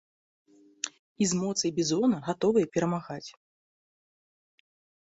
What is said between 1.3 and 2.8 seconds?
з моцай бізона гатовыя